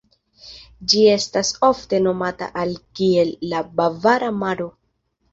Ĝi 0.91 1.01
estas 1.15 1.51
ofte 1.67 1.99
nomata 2.05 2.47
al 2.61 2.73
kiel 2.99 3.29
la 3.51 3.59
"Bavara 3.81 4.31
Maro". 4.39 4.67